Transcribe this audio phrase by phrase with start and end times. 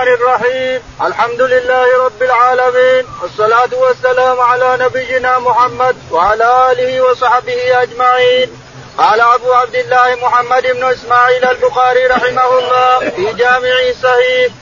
[0.00, 0.82] الرحمن الرحيم.
[1.02, 3.06] الحمد لله رب العالمين.
[3.22, 8.48] والصلاة والسلام على نبينا محمد وعلى آله وصحبه أجمعين.
[8.98, 14.52] قال أبو عبد الله محمد بن إسماعيل البخاري رحمه الله في جامعه الصحيح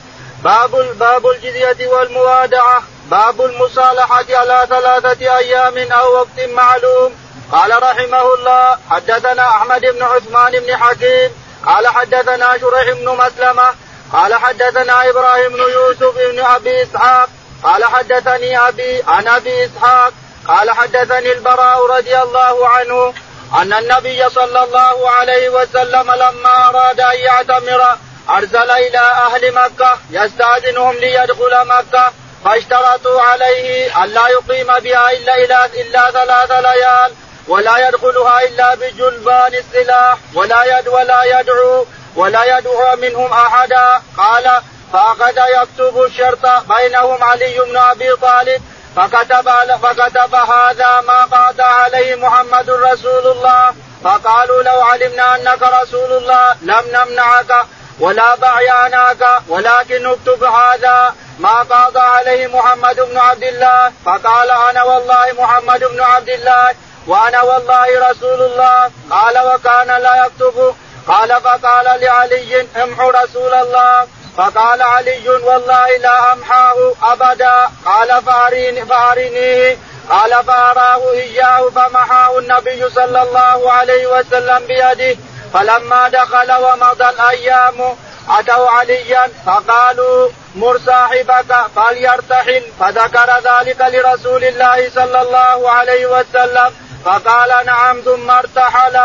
[0.43, 2.83] باب باب الجزية والموادعة.
[3.11, 7.15] باب المصالحة على ثلاثة أيام أو وقت معلوم.
[7.51, 11.31] قال رحمه الله حدثنا أحمد بن عثمان بن حكيم.
[11.65, 13.69] قال حدثنا شريح بن مسلمة.
[14.13, 17.29] قال حدثنا إبراهيم بن يوسف بن أبي إسحاق
[17.63, 20.13] قال حدثني أبي عن أبي إسحاق
[20.47, 23.13] قال حدثني البراء رضي الله عنه
[23.61, 27.97] أن النبي صلى الله عليه وسلم لما أراد أن يعتمر
[28.29, 32.13] أرسل إلى أهل مكة يستأذنهم ليدخل مكة
[32.45, 37.13] فاشترطوا عليه أن لا يقيم بها إلا الا, إلا ثلاث ليال
[37.47, 44.01] ولا يدخلها إلا بجلبان السلاح ولا يد ولا يدعو ولا يدعو منهم أحدا.
[44.17, 44.61] قال
[44.93, 48.61] فاخذ يكتب الشرط بينهم علي بن أبي طالب
[48.95, 49.49] فكتب
[49.83, 53.73] فكتب هذا ما قاد عليه محمد رسول الله.
[54.03, 57.65] فقالوا لو علمنا أنك رسول الله لم نمنعك
[57.99, 63.91] ولا بعياناك ولكن اكتب هذا ما قاض عليه محمد بن عبد الله.
[64.05, 66.75] فقال أنا والله محمد بن عبد الله
[67.07, 68.91] وأنا والله رسول الله.
[69.11, 70.75] قال وكان لا يكتب
[71.07, 74.07] قال فقال لعلي امحو رسول الله.
[74.37, 77.69] فقال علي والله لا أمحاه أبدا.
[77.85, 79.77] قال فاريني فأرينيه.
[80.09, 85.17] قال فأراه إياه فمحاه النبي صلى الله عليه وسلم بيده.
[85.53, 87.95] فلما دخل ومضى الأيام
[88.29, 92.63] أتوا عليا فقالوا مر صاحبك فليرتحل.
[92.79, 96.73] فذكر ذلك لرسول الله صلى الله عليه وسلم.
[97.05, 98.99] فقال نعم ثم ارتحل.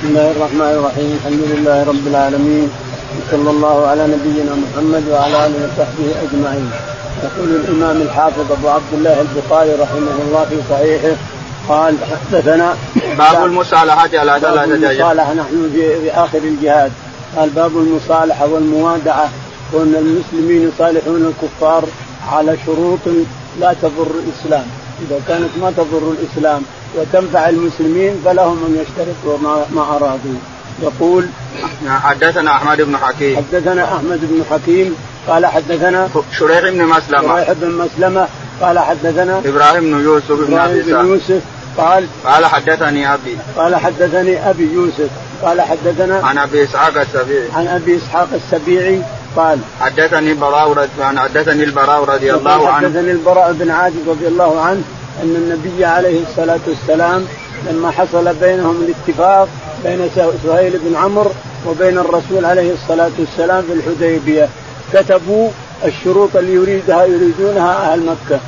[0.00, 1.18] بسم الله الرحمن الرحيم.
[1.20, 2.68] الحمد لله رب العالمين.
[3.16, 6.70] وصلى الله على نبينا محمد وعلى آله وصحبه أجمعين.
[7.24, 11.16] يقول الإمام الحافظ أبو عبد الله البخاري رحمه الله في صحيحه
[11.68, 12.76] قال حدثنا
[13.18, 16.92] باب المصالحة على ثلاثة المصالحة نحن في, آخر الجهاد.
[17.36, 19.28] قال باب المصالحة والموادعة
[19.72, 21.84] وأن المسلمين يصالحون الكفار
[22.32, 23.04] على شروط
[23.60, 24.66] لا تضر الإسلام.
[25.02, 26.62] إذا كانت ما تضر الإسلام
[26.96, 30.34] وتنفع المسلمين فلهم ان يشتركوا ما, ما ارادوا
[30.82, 31.26] يقول
[31.88, 33.36] حدثنا أحمد بن حكيم.
[33.36, 34.96] حدثنا أحمد بن حكيم
[35.28, 36.08] قال حدثنا
[36.38, 37.34] شريح بن مسلمة.
[37.34, 38.28] شريح بن مسلمة
[38.60, 41.42] قال حدثنا إبراهيم بن يوسف بن إبراهيم بن يوسف
[41.76, 43.36] قال قال حدثني أبي.
[43.56, 45.08] قال حدثني أبي يوسف
[45.42, 47.48] قال حدثنا عن أبي إسحاق السبيعي.
[47.56, 49.02] عن أبي إسحاق السبيعي
[49.36, 52.88] قال حدثني البراء حدثني البراء رضي الله عنه.
[52.88, 54.82] حدثني البراء بن عازب رضي الله عنه
[55.22, 57.24] أن النبي عليه الصلاة والسلام
[57.70, 59.48] لما حصل بينهم الاتفاق
[59.84, 60.08] بين
[60.44, 61.30] سهيل بن عمرو
[61.66, 64.48] وبين الرسول عليه الصلاة والسلام في الحديبية
[64.92, 65.48] كتبوا
[65.84, 68.40] الشروط اللي يريدها يريدونها أهل مكة.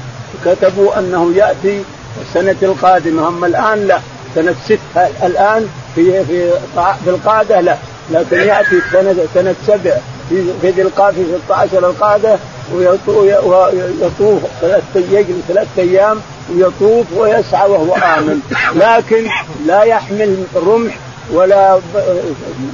[0.45, 1.83] كتبوا أنه يأتي
[2.29, 3.99] السنة القادمة أما الآن لا.
[4.35, 4.79] سنة ست
[5.23, 6.51] الآن في في
[7.05, 7.77] في القادة لا.
[8.11, 9.97] لكن يأتي سنه سنة سبع.
[10.29, 12.37] في في ذي القعدة في 16 القادة
[12.75, 18.41] ويطوف ثلاث يجلس ثلاث أيام ويطوف ويسعى وهو آمن.
[18.75, 19.27] لكن
[19.67, 20.99] لا يحمل رمح
[21.33, 21.81] ولا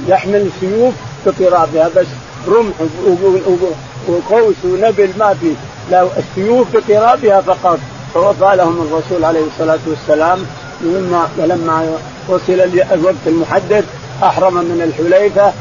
[0.07, 0.93] يحمل سيوف
[1.25, 2.07] بقرابها بس
[2.47, 2.75] رمح
[4.07, 5.53] وقوس ونبل ما في.
[5.91, 7.79] لا السيوف بقرابها فقط.
[8.13, 10.45] فوفى لهم الرسول عليه الصلاة والسلام
[10.81, 11.97] لما لما
[12.27, 12.53] وصل
[12.91, 13.85] الوقت المحدد
[14.23, 15.53] أحرم من الحليفة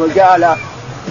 [0.00, 0.56] وجعل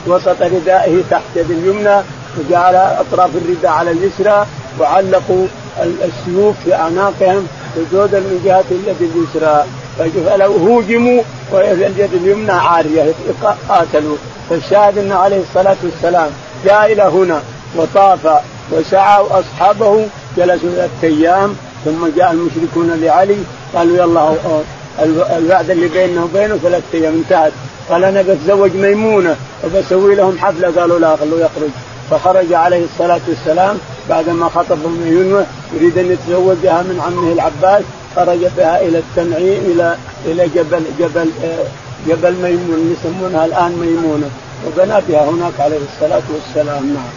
[0.07, 2.01] وسط ردائه تحت اليمنى
[2.37, 4.45] وجعل أطراف الرداء على اليسرى.
[4.79, 5.47] وعلقوا
[5.81, 9.65] السيوف في أعناقهم سجودا من جهة اليد اليسرى.
[10.25, 13.13] فلو هوجموا واليد اليمنى عارية.
[13.69, 14.17] قاتلوا.
[14.49, 16.29] فالشاهد أنه عليه الصلاة والسلام
[16.65, 17.41] جاء إلى هنا
[17.75, 18.41] وطاف
[18.71, 20.05] وسعى وأصحابه
[20.37, 21.55] جلسوا ثلاث أيام
[21.85, 23.37] ثم جاء المشركون لعلي.
[23.75, 24.35] قالوا يلا
[25.37, 27.51] الوعد اللي بيننا وبينه ثلاث أيام انتهت.
[27.89, 30.81] قال أنا بتزوج ميمونة وبسوي لهم حفلة.
[30.81, 31.69] قالوا لا خلوه يخرج.
[32.11, 33.77] فخرج عليه الصلاة والسلام.
[34.09, 37.83] بعدما خطب ميمونه يريد أن يتزوجها من عمه العباس
[38.15, 41.29] خرج بها إلى التنعيم إلى إلى جبل جبل
[42.07, 44.29] جبل ميمون يسمونها الآن ميمونة
[44.67, 47.13] وبنى بها هناك عليه الصلاة والسلام نعم.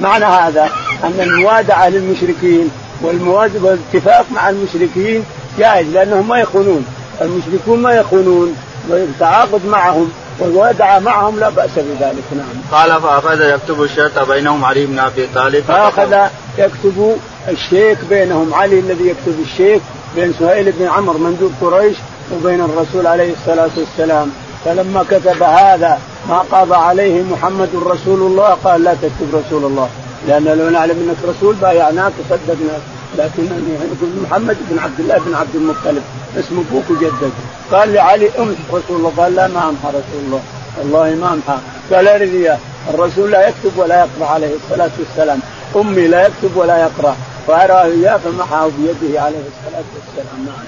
[0.00, 0.70] معنى هذا
[1.04, 2.70] أن الموادعة للمشركين
[3.02, 5.24] والاتفاق مع المشركين
[5.58, 6.86] جائز لأنهم ما يخونون
[7.20, 8.56] المشركون ما يخونون
[8.88, 12.62] والتعاقد معهم والودع معهم لا بأس بذلك نعم.
[12.72, 16.16] قال فأخذ يكتب الشرط بينهم علي بن أبي طالب فأخذ
[16.58, 17.16] يكتب
[17.48, 19.82] الشيك بينهم علي الذي يكتب الشيك
[20.16, 21.96] بين سهيل بن عمرو مندوب قريش
[22.32, 24.30] وبين الرسول عليه الصلاة والسلام
[24.64, 25.98] فلما كتب هذا
[26.28, 29.88] ما قضى عليه محمد رسول الله قال لا تكتب رسول الله
[30.28, 32.80] لأن لو نعلم إنك رسول بايعناك وصدقناك
[33.18, 36.02] لكن يقول محمد بن عبد الله بن عبد المطلب
[36.38, 37.32] اسم أبوك وجدك
[37.72, 40.42] قال لعلي امسح رسول الله قال لا ما امحى رسول الله.
[40.78, 41.58] والله ما امحى
[41.92, 42.60] قال ارث
[42.90, 45.40] الرسول لا يكتب ولا يقرأ عليه الصلاة والسلام.
[45.76, 47.16] أمي لا يكتب ولا يقرأ.
[47.46, 50.46] فاراه إياه فمحاه بيده عليه الصلاة والسلام.
[50.46, 50.66] نعم.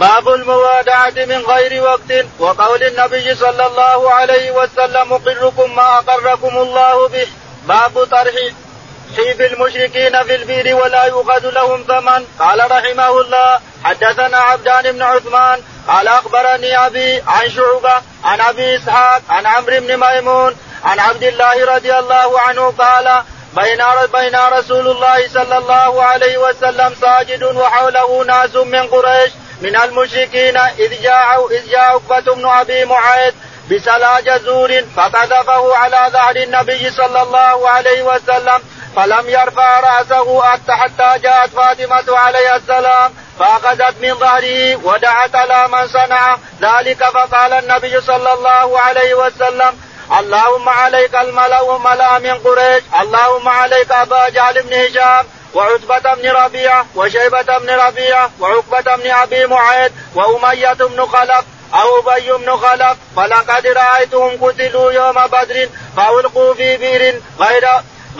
[0.00, 2.26] باب الموادعة من غير وقت.
[2.38, 7.26] وقول النبي صلى الله عليه وسلم أقركم ما أقركم الله به.
[7.68, 8.34] باب طرح
[9.16, 12.26] حيف المشركين في البير ولا يؤخذ لهم ثمن.
[12.38, 19.22] قال رحمه الله حدثنا عبدان بن عثمان قال أخبرني أبي عن شعبة عن أبي إسحاق
[19.30, 23.22] عن عمرو بن ميمون عن عبد الله رضي الله عنه قال
[23.56, 29.30] بين بين رسول الله صلى الله عليه وسلم ساجد وحوله ناس من قريش
[29.60, 33.34] من المشركين إذ جاء إذ جاء عقبة بن أبي معيط
[33.70, 38.62] بسلا جزور فقذفه على ظهر النبي صلى الله عليه وسلم
[38.96, 46.36] فلم يرفع رأسه حتى جاءت فاطمة عليه السلام فأخذت من ظهره ودعت على من صنع.
[46.60, 49.80] ذلك فقال النبي صلى الله عليه وسلم
[50.18, 56.86] اللهم عليك الملأ ملأ من قريش اللهم عليك أبا جهل بن هشام وعتبة بن ربيعة
[56.94, 61.44] وشيبة بن ربيعة وعقبة بن أبي معيط وأمية بن خلف
[61.74, 67.68] أو أبي بن خلف فلقد رأيتهم قتلوا يوم بدر فألقوا في بئر غير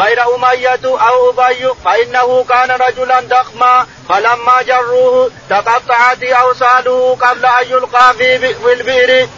[0.00, 8.14] غير أمية أو أبي فإنه كان رجلا ضخما فلما جروه تقطعت أوصاله قبل أن يلقى
[8.18, 8.36] في
[8.72, 9.28] البئر.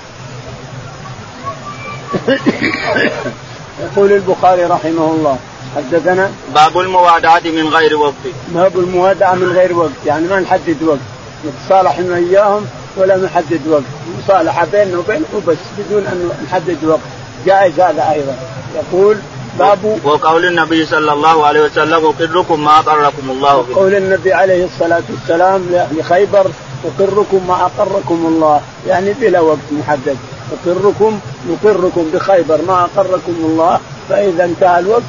[3.82, 5.38] يقول البخاري رحمه الله
[5.76, 8.14] حدثنا باب الموادعة من غير وقت.
[8.48, 10.98] باب الموادعة من غير وقت يعني ما نحدد وقت
[11.44, 12.66] نتصالح وياهم
[12.96, 13.82] ولا نحدد وقت.
[14.18, 17.00] مصالحة بيننا وبينهم وبس بدون أن نحدد وقت.
[17.46, 18.36] جائز هذا أيضا.
[18.74, 19.18] يقول
[19.58, 23.74] باب وقول النبي صلى الله عليه وسلم أقركم ما أقركم الله به.
[23.74, 26.46] قول النبي عليه الصلاة والسلام لخيبر
[26.84, 28.60] أقركم ما أقركم الله.
[28.88, 30.16] يعني بلا وقت محدد.
[30.52, 33.80] أقركم نقركم بخيبر ما أقركم الله.
[34.08, 35.02] فإذا انتهى الوقت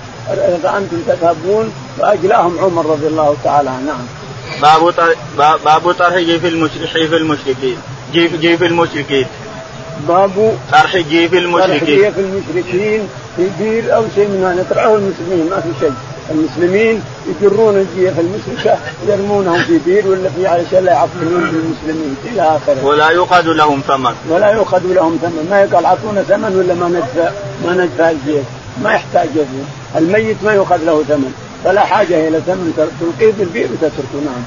[0.63, 3.85] فأنتم تذهبون وأجلاهم عمر رضي الله تعالى عنه.
[3.85, 4.05] نعم.
[4.61, 4.93] باب
[5.65, 7.77] باب طرح جيف المشركين في المشركين.
[8.13, 9.25] جيف جيف المشركين.
[10.07, 11.79] باب طرح جيف المشركين.
[11.79, 13.09] طرح جيف المشركين.
[13.37, 15.93] في بير أو شيء من هذا طرحه المسلمين ما في شيء
[16.31, 18.77] المسلمين يجرون الجيف المشركة
[19.07, 22.85] يرمونهم في بير ولا في علشان لا يعطلون المسلمين إلى آخره.
[22.85, 24.13] ولا يؤخذ لهم ثمن.
[24.29, 27.31] ولا يؤخذ لهم ثمن، ما يقال اعطونا ثمن ولا ما ندفع
[27.65, 28.45] ما ندفع الجيف،
[28.83, 29.27] ما يحتاج.
[29.95, 31.33] الميت ما يؤخذ له ثمن
[31.63, 34.43] فلا حاجة إلى ثمن تلقيه في البئر وتتركه نعم.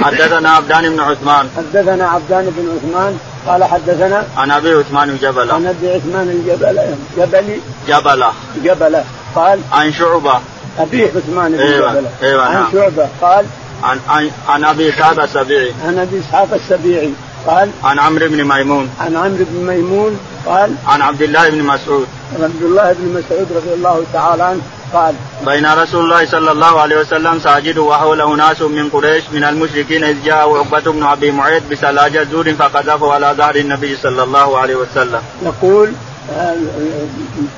[0.00, 3.18] حدثنا عبدان بن عثمان حدثنا عبدان بن عثمان
[3.50, 5.54] قال حدثنا عن أبي عثمان جبلة.
[5.54, 7.60] عن أبي عثمان الجبل جبلي.
[7.88, 8.32] جبلة.
[8.64, 9.04] جبلة.
[9.34, 10.40] قال عن شعبة.
[10.78, 11.92] أبي عثمان بن أيوة.
[11.92, 12.72] جبله أيوة عن نعم.
[12.72, 13.08] شعبة.
[13.22, 13.44] قال
[13.82, 15.72] عن عن عن أبي إسحاق السبيعي.
[15.86, 17.10] عن أبي إسحاق السبيعي.
[17.46, 18.90] قال عن عمرو بن ميمون.
[19.00, 20.18] عن عمرو بن ميمون.
[20.46, 22.06] قال عن عبد الله بن مسعود.
[22.42, 24.60] عبد الله بن مسعود رضي الله تعالى عنه.
[24.92, 25.14] قال
[25.46, 30.16] بين رسول الله صلى الله عليه وسلم ساجد وحوله ناس من قريش من المشركين إذ
[30.24, 35.20] جاء عقبة بن أبي معيط بسلاجة زور فقذفه على ظهر النبي صلى الله عليه وسلم.
[35.42, 35.92] يقول
[36.36, 36.54] آه،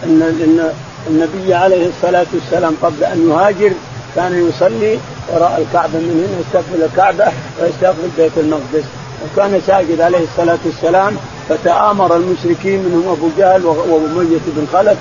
[0.05, 0.71] ان ان
[1.11, 3.73] النبي عليه الصلاة والسلام قبل أن يهاجر
[4.17, 4.99] كان يصلي
[5.29, 8.85] وراء الكعبة من هنا يستقبل الكعبة ويستقبل بيت المقدس
[9.25, 11.17] وكان ساجد عليه الصلاة والسلام
[11.49, 14.99] فتآمر المشركين منهم أبو جهل واميه بن خلف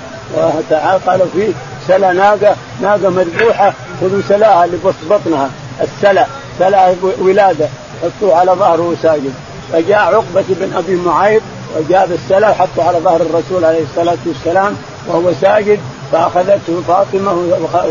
[1.06, 1.52] قالوا فيه
[1.88, 4.76] سلا ناقة ناقة مذبوحه خذوا سلاها اللي
[5.10, 6.26] بطنها السلا
[6.58, 7.68] سلا ولادة
[8.02, 9.32] حطوه على ظهره ساجد.
[9.72, 11.42] فجاء عقبة بن أبي معيط
[11.76, 14.76] وجاب السلا وحطه على ظهر الرسول عليه الصلاة والسلام
[15.08, 15.78] وهو ساجد
[16.12, 17.32] فأخذته فاطمة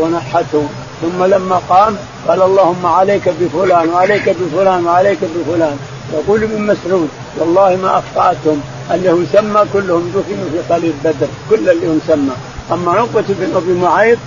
[0.00, 0.66] ونحته.
[1.02, 1.96] ثم لما قام
[2.28, 5.76] قال اللهم عليك بفلان وعليك بفلان وعليك بفلان.
[6.12, 7.08] يقول ابن مسعود
[7.38, 8.60] والله ما أخطأتهم
[8.94, 12.32] انه سمى كلهم دفنوا في قليل بدر كل اللي هم سمى.
[12.72, 14.18] أما عقبة بن أبي معيط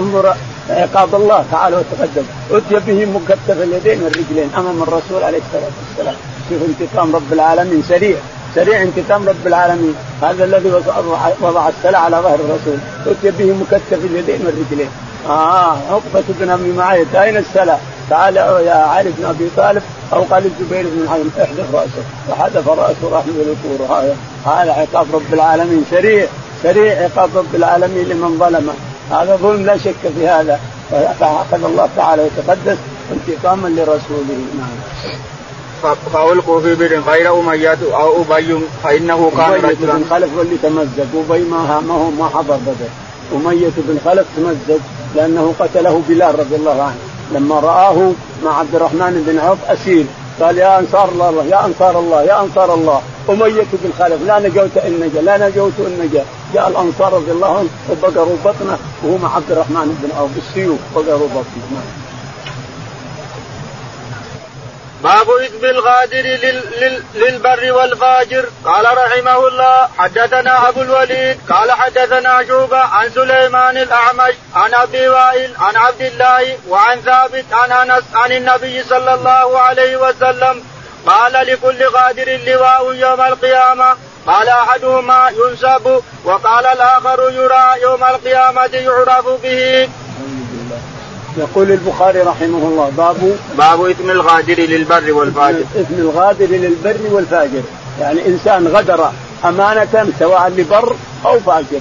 [0.00, 0.34] انظر
[0.70, 2.22] عقاب الله تعالى وتقدم.
[2.50, 6.14] أتي به مكتف اليدين والرجلين أمام الرسول عليه الصلاة والسلام.
[6.50, 8.16] شوف انتقام رب العالمين سريع.
[8.54, 9.94] سريع انتقام رب العالمين.
[10.22, 10.72] هذا الذي
[11.40, 12.78] وضع السلع على ظهر الرسول.
[13.06, 14.90] أتي به مكتف اليدين والرجلين.
[15.28, 17.78] آه عقبة بن أبي معيط أين السلع؟
[18.10, 23.08] تعال يا علي بن أبي طالب أو قال الزبير بن حزم احذف راسه فحذف رأسه
[23.12, 23.56] راح من
[23.90, 26.26] هذا هذا عقاب رب العالمين سريع.
[26.64, 28.72] سريع عقاب رب العالمين لمن ظلمه.
[29.10, 30.60] هذا ظلم لا شك في هذا.
[31.20, 32.78] فأخذ الله تعالى وتقدس
[33.12, 34.40] انتقاما لرسوله.
[34.58, 34.76] نعم.
[36.12, 41.42] فألقوا في بئر غير أمية أو أبي فإنه كان أمية بن خلف واللي تمزق أبي
[41.42, 42.90] ما ما هو ما حضر بدر.
[43.34, 44.80] أمية بن خلف تمزق
[45.14, 46.98] لأنه قتله بلال رضي الله عنه.
[47.32, 48.12] لما رآه
[48.44, 50.04] مع عبد الرحمن بن عوف أسير.
[50.40, 53.00] قال يا أنصار الله يا أنصار الله يا أنصار الله.
[53.30, 56.24] أمية بن خلف لا نجوت إن نجا لا نجوت إن نجا.
[56.54, 61.28] جاء الأنصار رضي الله عنهم وبقروا بطنه وهو مع عبد الرحمن بن عوف بالسيوف بقروا
[61.28, 61.82] بطنه
[65.02, 66.62] باب اثم الغادر لل...
[66.80, 67.02] لل...
[67.14, 68.44] للبر والفاجر.
[68.64, 75.50] قال رحمه الله حدثنا أبو الوليد قال حدثنا شوبة عن سليمان الأعمش عن أبي وائل
[75.58, 80.62] عن عبد الله وعن ثابت عن أنس عن النبي صلى الله عليه وسلم.
[81.06, 83.96] قال لكل غادر لواء يوم القيامة
[84.26, 89.88] قال أحدهما ينسب وقال الآخر يرى يوم القيامة يعرف به.
[91.36, 95.60] يقول البخاري رحمه الله باب باب إثم الغادر للبر والفاجر.
[95.80, 97.62] إثم الغادر للبر والفاجر.
[98.00, 99.10] يعني إنسان غدر
[99.44, 101.80] أمانة سواء لبر أو فاجر.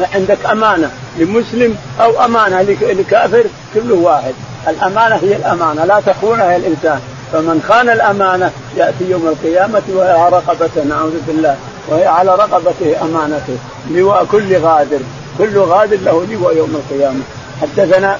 [0.00, 3.44] يعني عندك أمانة لمسلم أو أمانة لكافر
[3.74, 4.34] كله واحد.
[4.68, 7.00] الأمانة هي الأمانة لا تخونها الإنسان.
[7.32, 11.56] فمن خان الأمانة يأتي يوم القيامة وهي على رقبته نعوذ بالله.
[11.88, 13.56] وهي على رقبته أمانته.
[13.90, 15.00] لواء كل غادر.
[15.38, 17.20] كل غادر له لواء يوم القيامة.
[17.62, 18.18] حدثنا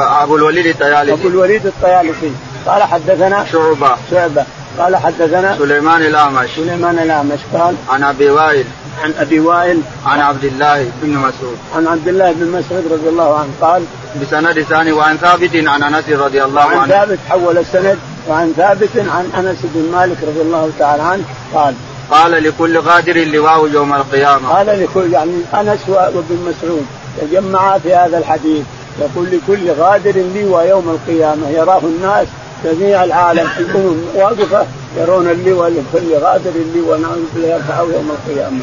[0.00, 1.12] آه، أبو الوليد الطيالسي.
[1.12, 2.30] أبو الوليد الطيالسي.
[2.66, 3.96] قال حدثنا شعبة.
[4.10, 4.44] شعبة.
[4.78, 6.50] قال حدثنا سليمان الأعمش.
[6.56, 7.38] سليمان الأعمش.
[7.54, 8.64] قال عن أبي وائل.
[9.02, 9.80] عن أبي وائل.
[10.06, 11.56] عن عبد الله بن مسعود.
[11.76, 13.50] عن عبد الله بن مسعود رضي الله عنه.
[13.60, 13.82] قال
[14.22, 16.80] بسند ثاني وعن ثابت عن أنس رضي الله عنه.
[16.80, 21.24] عن ثابت حول السند وعن ثابت عن أنس بن مالك رضي الله تعالى عنه.
[21.54, 21.74] قال
[22.10, 24.48] قال لكل غادر لواء يوم القيامة.
[24.48, 26.86] قال لكل يعني أنس وابن مسعود
[27.20, 28.64] تجمعا في هذا الحديث.
[29.00, 31.48] يقول لكل غادر لواء يوم القيامة.
[31.48, 32.26] يراه الناس
[32.64, 34.66] جميع العالم في الأمم واقفة
[34.98, 36.98] يرون اللواء لكل غادر اللواء.
[36.98, 38.60] نعوذ بالله يرفعه يوم القيامة.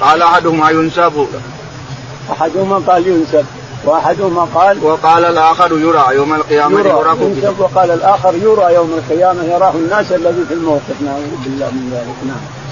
[0.00, 1.26] قال أحدهما ينسب.
[2.32, 3.44] أحدهما قال ينسب
[3.84, 9.44] وأحدهما قال وقال الآخر يرى يوم القيامة يرى ينسب وقال الآخر يرى يوم القيامة.
[9.44, 11.02] يراه الناس الذي في الموقف.
[11.04, 12.16] نعوذ بالله من ذلك.
[12.26, 12.63] نعم.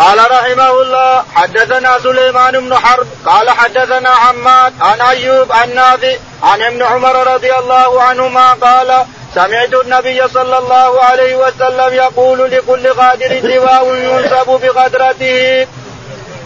[0.00, 6.62] قال رحمه الله حدثنا سليمان بن حرب قال حدثنا حماد عن أيوب عن نافع عن
[6.62, 9.04] ابن عمر رضي الله عنهما قال
[9.34, 15.66] سمعت النبي صلى الله عليه وسلم يقول لكل غادر لواء ينسب بغدرته.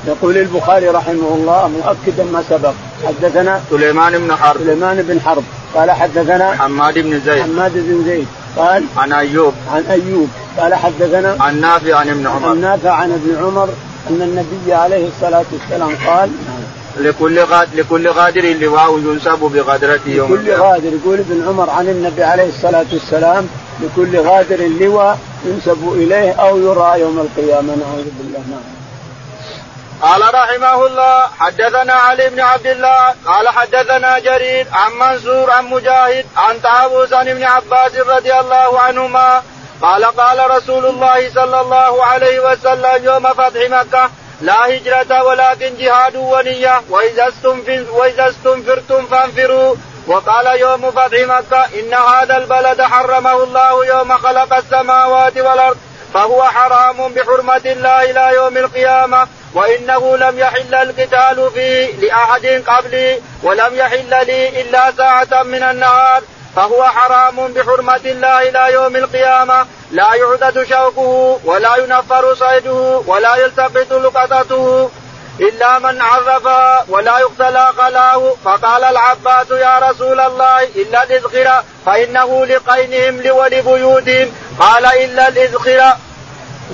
[0.06, 2.73] يقول البخاري رحمه الله مؤكدا ما سبق.
[3.06, 4.61] حدثنا سليمان بن حرب.
[4.61, 5.44] سليمان بن حرب.
[5.75, 7.42] قال حدثنا حماد بن زيد.
[7.42, 8.28] حماد بن زيد.
[8.56, 9.54] قال عن أيوب.
[9.73, 10.28] عن أيوب.
[10.58, 13.68] قال حدثنا عن نافع عن ابن عمر عن نافع عن ابن عمر
[14.11, 16.30] أن النبي عليه الصلاة والسلام قال
[16.96, 22.25] لكل غاد لكل غادر لواء ينسب بغدرته يوم لكل غادر يقول ابن عمر عن النبي
[22.25, 23.49] عليه الصلاة والسلام
[23.80, 28.84] لكل غادر لواء ينسب إليه أو يرى يوم القيامة نعوذ بالله نعم.
[30.02, 36.26] قال رحمه الله حدثنا علي بن عبد الله قال حدثنا جرير عن منصور عن مجاهد
[36.37, 39.42] عن طاووس عن ابن عباس رضي الله عنهما
[39.83, 46.16] قال قال رسول الله صلى الله عليه وسلم يوم فتح مكة لا هجرة ولكن جهاد
[46.16, 47.33] ونية وإذا
[47.90, 49.76] وإذا استنفرتم فانفروا.
[50.07, 55.76] وقال يوم فتح مكة إن هذا البلد حرمه الله يوم خلق السماوات والأرض
[56.14, 63.75] فهو حرام بحرمة الله إلى يوم القيامة وإنه لم يحل القتال فيه لأحد قبلي ولم
[63.75, 66.23] يحل لي إلا ساعة من النهار.
[66.56, 69.66] فهو حرام بحرمة الله إلى يوم القيامة.
[69.90, 74.90] لا يعدد شوكه ولا ينفر صيده ولا يلتقط لقطته
[75.40, 76.46] إلا من عرف
[76.88, 78.34] ولا يقتلى قلاه.
[78.44, 84.28] فقال العباس يا رسول الله إلا الإذخر فإنه لقينهم ولبيوتهم
[84.61, 85.80] قال إلا الإذخر.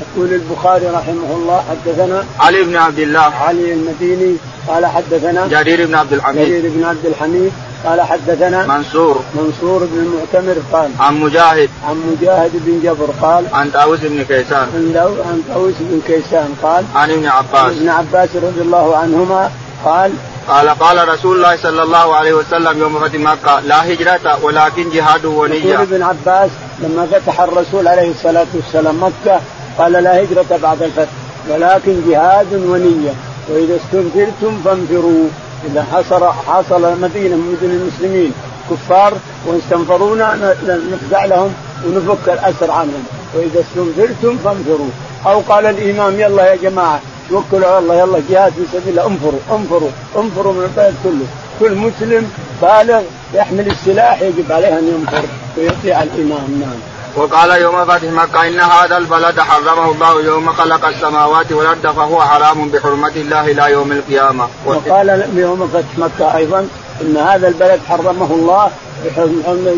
[0.00, 3.34] يقول البخاري رحمه الله حدثنا علي بن عبد الله.
[3.36, 4.36] علي المديني
[4.68, 6.48] قال حدثنا جرير بن عبد الحميد.
[6.48, 7.52] جرير بن عبد الحميد
[7.84, 9.20] قال حدثنا منصور.
[9.34, 11.70] منصور بن المعتمر قال عن مجاهد.
[11.88, 14.68] عن مجاهد بن جبر قال عن طاووس بن كيسان.
[14.74, 14.94] عن
[15.26, 17.76] عن طاووس بن كيسان قال عن ابن عباس.
[17.76, 19.50] ابن عباس رضي الله عنهما
[19.84, 20.12] قال
[20.48, 25.24] قال قال رسول الله صلى الله عليه وسلم يوم فتح مكة لا هجرة ولكن جهاد
[25.24, 25.64] ونية.
[25.64, 29.40] يقول ابن عباس لما فتح الرسول عليه الصلاة والسلام مكة
[29.78, 31.12] قال لا هجرة بعد الفتح
[31.48, 33.14] ولكن جهاد ونية.
[33.48, 35.28] وإذا استنفرتم فانفروا.
[35.66, 38.32] إذا حصل حصل مدينة من مدن المسلمين
[38.70, 39.12] كفار
[39.46, 40.54] واستنفرونا
[40.92, 41.54] نخدع لهم
[41.86, 43.04] ونفك الأسر عنهم.
[43.34, 44.90] وإذا استنفرتم فانفروا.
[45.26, 47.00] أو قال الإمام يلا يا جماعة
[47.30, 51.26] توكلوا على الله يلا جهاد في سبيل الله انفروا انفروا انفروا من البلد كله.
[51.60, 53.02] كل مسلم بالغ
[53.34, 55.24] يحمل السلاح يجب عليه أن ينفر
[55.58, 56.60] ويطيع الإمام.
[56.60, 56.89] نعم.
[57.16, 62.68] وقال يوم فتح مكة إن هذا البلد حرمه الله يوم خلق السماوات والأرض فهو حرام
[62.68, 64.48] بحرمة الله إلى يوم القيامة.
[64.66, 66.68] وقال يوم فتح مكة أيضا
[67.00, 68.70] إن هذا البلد حرمه الله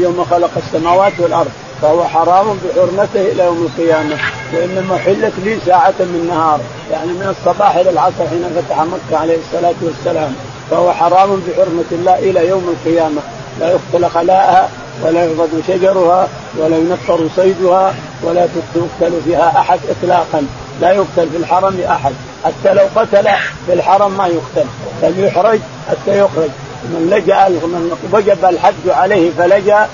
[0.03, 1.51] يوم خلق السماوات والأرض
[1.83, 4.17] فهو حرام بحرمته إلى يوم القيامة
[4.55, 6.61] وإنما حلت لي ساعة من نهار.
[6.91, 10.35] يعني من الصباح إلى العصر حين فتح مكة عليه الصلاة والسلام
[10.71, 13.21] فهو حرام بحرمة الله إلى يوم القيامة.
[13.61, 14.69] لا يقتل خلاءها
[15.03, 16.29] ولا يعبد شجرها
[16.59, 20.47] ولا ينفر صيدها ولا يقتل فيها أحد اطلاقا.
[20.81, 22.13] لا يقتل في الحرم احد
[22.45, 23.29] حتى لو قتل
[23.67, 24.69] في الحرم ما يقتل.
[25.03, 26.49] بل يحرج حتى يخرج.
[26.85, 29.89] من لجأ من وجب الحج عليه فلجأ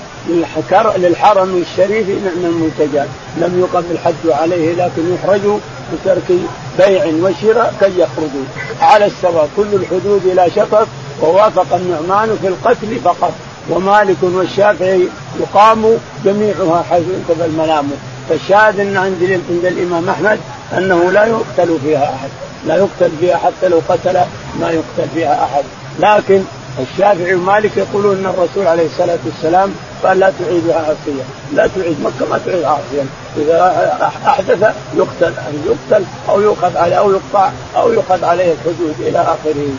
[0.97, 3.07] للحرم الشريف نعم المنتجات.
[3.37, 5.41] لم يقم الحج عليه لكن يحرج
[5.93, 6.39] بترك
[6.77, 8.45] بيع وشراء كي يخرجوا
[8.81, 9.49] على السواء.
[9.57, 10.87] كل الحدود لا شطط.
[11.21, 13.33] ووافق النعمان في القتل فقط.
[13.69, 15.07] ومالك والشافعي
[15.39, 17.91] يقام جميعها حيث انتبه المنام.
[18.29, 20.39] فالشاهد إن عند عند الإمام أحمد
[20.77, 22.29] أنه لا يقتل فيها أحد.
[22.67, 24.13] لا يقتل فيها حتى لو قتل
[24.59, 25.63] ما يقتل فيها أحد.
[25.99, 26.43] لكن
[26.79, 29.73] الشافعي ومالك يقولون إن الرسول عليه الصلاة والسلام
[30.03, 31.23] قال لا تعيدها عاصيا
[31.53, 33.05] لا تعيد مكة ما تعيد عاصيا
[33.37, 35.33] إذا أحدث يقتل
[35.65, 39.69] يقتل أو يؤخذ عليه أو يقطع أو يؤخذ عليه الحدود إلى آخره.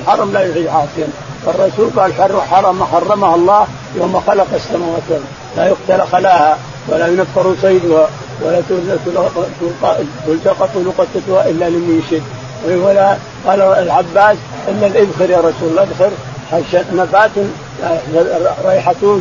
[0.00, 1.08] الحرم لا يعيد عاصيا
[1.46, 2.12] فالرسول قال
[2.50, 3.66] حرم حرمها الله
[3.96, 5.24] يوم خلق السماوات والأرض.
[5.56, 8.08] لا يقتل خلاها ولا ينفر صيدها
[8.42, 8.62] ولا
[10.26, 12.22] تلتقط لقطتها إلا لمن يشد
[12.84, 13.16] ولا
[13.46, 14.36] قال العباس
[14.68, 16.10] إن الادخر يا رسول الله ادخر
[16.92, 17.30] نبات
[18.64, 19.20] ريحته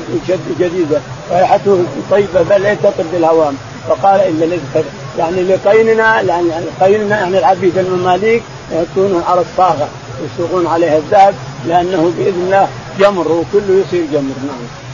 [0.59, 1.00] جديدة
[1.31, 3.57] ريحته طيبة بل يلتقط بالهوام
[3.88, 4.83] فقال الا الادخر
[5.19, 9.88] يعني لقيننا يعني قيننا يعني العبيد المماليك يكونون على الصاغة
[10.25, 11.36] يسوقون عليها الذهب
[11.67, 12.67] لأنه بإذن الله
[13.00, 14.87] جمر وكله يصير جمر نعم.